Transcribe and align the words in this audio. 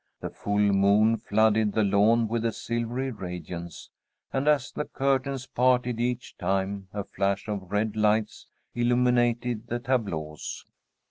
The 0.19 0.31
full 0.31 0.57
moon 0.73 1.17
flooded 1.17 1.73
the 1.73 1.83
lawn 1.83 2.27
with 2.27 2.43
a 2.43 2.51
silvery 2.51 3.11
radiance, 3.11 3.91
and 4.33 4.47
as 4.47 4.71
the 4.71 4.85
curtains 4.85 5.45
parted 5.45 5.99
each 5.99 6.35
time, 6.39 6.87
a 6.91 7.03
flash 7.03 7.47
of 7.47 7.71
red 7.71 7.95
lights 7.95 8.47
illuminated 8.73 9.67
the 9.67 9.77
tableaux. 9.77 10.37